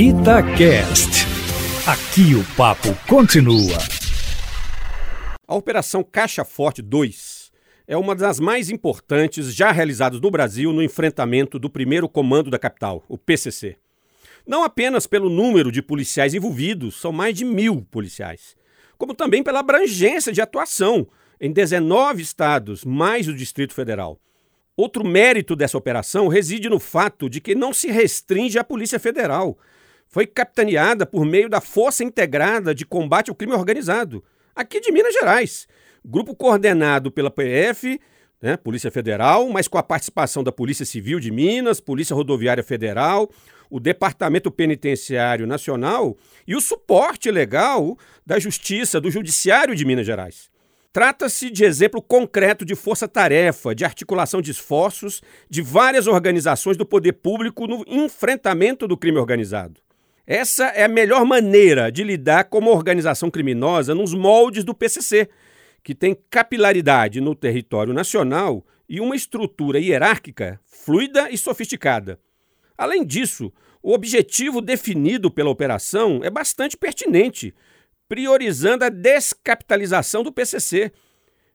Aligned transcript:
Itacast. 0.00 1.26
Aqui 1.84 2.32
o 2.36 2.44
papo 2.56 2.94
continua. 3.08 3.76
A 5.44 5.56
Operação 5.56 6.04
Caixa 6.04 6.44
Forte 6.44 6.80
2 6.80 7.50
é 7.84 7.96
uma 7.96 8.14
das 8.14 8.38
mais 8.38 8.70
importantes 8.70 9.52
já 9.52 9.72
realizadas 9.72 10.20
no 10.20 10.30
Brasil 10.30 10.72
no 10.72 10.84
enfrentamento 10.84 11.58
do 11.58 11.68
primeiro 11.68 12.08
comando 12.08 12.48
da 12.48 12.60
capital, 12.60 13.04
o 13.08 13.18
PCC. 13.18 13.74
Não 14.46 14.62
apenas 14.62 15.04
pelo 15.08 15.28
número 15.28 15.72
de 15.72 15.82
policiais 15.82 16.32
envolvidos, 16.32 16.94
são 17.00 17.10
mais 17.10 17.34
de 17.34 17.44
mil 17.44 17.84
policiais, 17.90 18.56
como 18.96 19.16
também 19.16 19.42
pela 19.42 19.58
abrangência 19.58 20.32
de 20.32 20.40
atuação 20.40 21.08
em 21.40 21.50
19 21.50 22.22
estados, 22.22 22.84
mais 22.84 23.26
o 23.26 23.34
Distrito 23.34 23.74
Federal. 23.74 24.20
Outro 24.76 25.04
mérito 25.04 25.56
dessa 25.56 25.76
operação 25.76 26.28
reside 26.28 26.68
no 26.68 26.78
fato 26.78 27.28
de 27.28 27.40
que 27.40 27.56
não 27.56 27.72
se 27.72 27.90
restringe 27.90 28.60
à 28.60 28.62
Polícia 28.62 29.00
Federal. 29.00 29.58
Foi 30.08 30.26
capitaneada 30.26 31.04
por 31.04 31.26
meio 31.26 31.50
da 31.50 31.60
Força 31.60 32.02
Integrada 32.02 32.74
de 32.74 32.86
Combate 32.86 33.28
ao 33.28 33.34
Crime 33.36 33.52
Organizado, 33.52 34.24
aqui 34.56 34.80
de 34.80 34.90
Minas 34.90 35.12
Gerais. 35.12 35.68
Grupo 36.02 36.34
coordenado 36.34 37.10
pela 37.10 37.30
PF, 37.30 38.00
né, 38.40 38.56
Polícia 38.56 38.90
Federal, 38.90 39.46
mas 39.50 39.68
com 39.68 39.76
a 39.76 39.82
participação 39.82 40.42
da 40.42 40.50
Polícia 40.50 40.86
Civil 40.86 41.20
de 41.20 41.30
Minas, 41.30 41.78
Polícia 41.78 42.16
Rodoviária 42.16 42.62
Federal, 42.62 43.30
o 43.68 43.78
Departamento 43.78 44.50
Penitenciário 44.50 45.46
Nacional 45.46 46.16
e 46.46 46.56
o 46.56 46.60
suporte 46.60 47.30
legal 47.30 47.98
da 48.24 48.38
Justiça, 48.38 48.98
do 48.98 49.10
Judiciário 49.10 49.76
de 49.76 49.84
Minas 49.84 50.06
Gerais. 50.06 50.48
Trata-se 50.90 51.50
de 51.50 51.64
exemplo 51.64 52.00
concreto 52.00 52.64
de 52.64 52.74
força-tarefa, 52.74 53.74
de 53.74 53.84
articulação 53.84 54.40
de 54.40 54.52
esforços 54.52 55.20
de 55.50 55.60
várias 55.60 56.06
organizações 56.06 56.78
do 56.78 56.86
poder 56.86 57.12
público 57.12 57.66
no 57.66 57.84
enfrentamento 57.86 58.88
do 58.88 58.96
crime 58.96 59.18
organizado. 59.18 59.82
Essa 60.30 60.66
é 60.66 60.84
a 60.84 60.88
melhor 60.88 61.24
maneira 61.24 61.90
de 61.90 62.04
lidar 62.04 62.44
com 62.44 62.58
uma 62.58 62.72
organização 62.72 63.30
criminosa 63.30 63.94
nos 63.94 64.12
moldes 64.12 64.62
do 64.62 64.74
PCC, 64.74 65.26
que 65.82 65.94
tem 65.94 66.14
capilaridade 66.28 67.18
no 67.18 67.34
território 67.34 67.94
nacional 67.94 68.62
e 68.86 69.00
uma 69.00 69.16
estrutura 69.16 69.80
hierárquica 69.80 70.60
fluida 70.66 71.30
e 71.30 71.38
sofisticada. 71.38 72.20
Além 72.76 73.06
disso, 73.06 73.50
o 73.82 73.94
objetivo 73.94 74.60
definido 74.60 75.30
pela 75.30 75.48
operação 75.48 76.20
é 76.22 76.28
bastante 76.28 76.76
pertinente, 76.76 77.54
priorizando 78.06 78.84
a 78.84 78.90
descapitalização 78.90 80.22
do 80.22 80.30
PCC. 80.30 80.92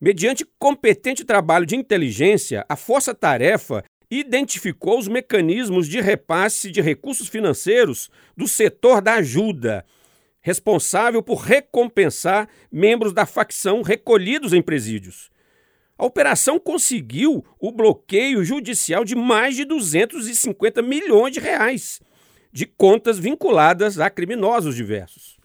Mediante 0.00 0.44
competente 0.58 1.24
trabalho 1.24 1.66
de 1.66 1.76
inteligência, 1.76 2.66
a 2.68 2.74
Força 2.74 3.14
Tarefa 3.14 3.84
identificou 4.10 4.98
os 4.98 5.08
mecanismos 5.08 5.88
de 5.88 6.00
repasse 6.00 6.70
de 6.70 6.80
recursos 6.80 7.28
financeiros 7.28 8.10
do 8.36 8.46
setor 8.46 9.00
da 9.00 9.14
ajuda, 9.14 9.84
responsável 10.40 11.22
por 11.22 11.38
recompensar 11.38 12.48
membros 12.70 13.12
da 13.12 13.26
facção 13.26 13.82
recolhidos 13.82 14.52
em 14.52 14.62
presídios. 14.62 15.30
A 15.98 16.04
operação 16.04 16.58
conseguiu 16.58 17.44
o 17.58 17.72
bloqueio 17.72 18.44
judicial 18.44 19.04
de 19.04 19.16
mais 19.16 19.56
de 19.56 19.64
250 19.64 20.82
milhões 20.82 21.32
de 21.32 21.40
reais 21.40 22.00
de 22.56 22.64
contas 22.64 23.18
vinculadas 23.18 24.00
a 24.00 24.08
criminosos 24.08 24.74
diversos. 24.74 25.36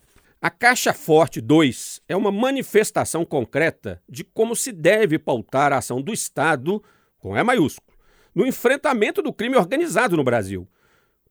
A 0.42 0.50
Caixa 0.50 0.94
Forte 0.94 1.42
2 1.42 2.02
é 2.08 2.16
uma 2.16 2.32
manifestação 2.32 3.26
concreta 3.26 4.02
de 4.08 4.24
como 4.24 4.56
se 4.56 4.72
deve 4.72 5.20
pautar 5.20 5.74
a 5.74 5.80
ação 5.80 6.02
do 6.02 6.14
Estado, 6.14 6.82
com 7.20 7.38
E 7.38 7.44
maiúsculo, 7.44 7.91
no 8.34 8.46
enfrentamento 8.46 9.22
do 9.22 9.34
crime 9.34 9.56
organizado 9.56 10.16
no 10.16 10.24
Brasil. 10.24 10.68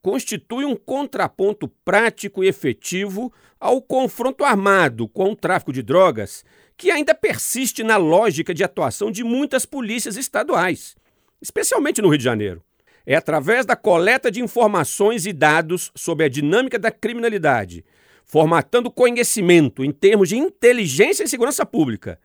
Constitui 0.02 0.64
um 0.64 0.76
contraponto 0.76 1.68
prático 1.84 2.42
e 2.42 2.48
efetivo 2.48 3.32
ao 3.58 3.82
confronto 3.82 4.44
armado 4.44 5.06
com 5.08 5.32
o 5.32 5.36
tráfico 5.36 5.72
de 5.72 5.82
drogas, 5.82 6.44
que 6.76 6.90
ainda 6.90 7.14
persiste 7.14 7.82
na 7.82 7.96
lógica 7.96 8.54
de 8.54 8.64
atuação 8.64 9.10
de 9.10 9.22
muitas 9.22 9.66
polícias 9.66 10.16
estaduais, 10.16 10.96
especialmente 11.40 12.00
no 12.00 12.08
Rio 12.08 12.18
de 12.18 12.24
Janeiro. 12.24 12.62
É 13.04 13.14
através 13.14 13.66
da 13.66 13.76
coleta 13.76 14.30
de 14.30 14.42
informações 14.42 15.26
e 15.26 15.32
dados 15.32 15.90
sobre 15.94 16.24
a 16.24 16.28
dinâmica 16.28 16.78
da 16.78 16.90
criminalidade 16.90 17.84
formatando 18.30 18.92
conhecimento 18.92 19.82
em 19.82 19.90
termos 19.90 20.28
de 20.28 20.36
inteligência 20.36 21.24
e 21.24 21.28
segurança 21.28 21.66
pública, 21.66 22.16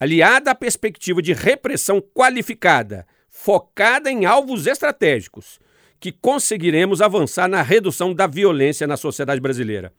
aliada 0.00 0.50
à 0.50 0.54
perspectiva 0.54 1.20
de 1.20 1.34
repressão 1.34 2.00
qualificada, 2.00 3.06
focada 3.30 4.10
em 4.10 4.26
alvos 4.26 4.66
estratégicos, 4.66 5.58
que 5.98 6.10
conseguiremos 6.10 7.00
avançar 7.00 7.48
na 7.48 7.62
redução 7.62 8.12
da 8.12 8.26
violência 8.26 8.86
na 8.86 8.96
sociedade 8.96 9.40
brasileira. 9.40 9.92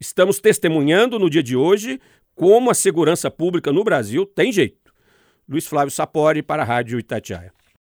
Estamos 0.00 0.40
testemunhando 0.40 1.18
no 1.18 1.30
dia 1.30 1.42
de 1.42 1.56
hoje 1.56 2.00
como 2.34 2.70
a 2.70 2.74
segurança 2.74 3.30
pública 3.30 3.72
no 3.72 3.82
Brasil 3.82 4.24
tem 4.26 4.52
jeito. 4.52 4.92
Luiz 5.48 5.66
Flávio 5.66 5.90
Sapori 5.90 6.42
para 6.42 6.62
a 6.62 6.66
Rádio 6.66 6.98
Itatiaia. 6.98 7.52